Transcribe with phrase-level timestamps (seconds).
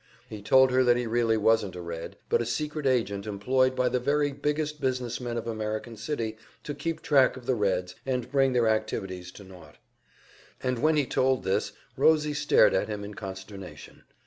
[0.27, 3.87] He told her that he really wasn't a Red, but a secret agent employed by
[3.87, 8.31] the very biggest business men of American City to keep track of the Reds and
[8.31, 9.75] bring their activities to naught.
[10.63, 14.01] And when he told this, Rosie stared at him in consternation.